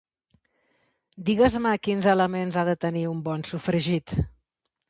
[1.27, 4.19] Digues-me quins elements ha de tenir un bon sofregit.